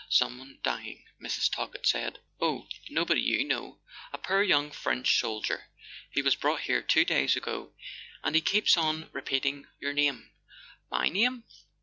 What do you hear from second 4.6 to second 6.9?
French soldier. He was brought here